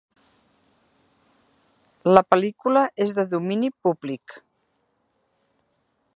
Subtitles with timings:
[2.17, 4.39] La pel·lícula és de domini públic.